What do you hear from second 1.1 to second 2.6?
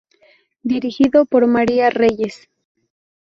por María Reyes.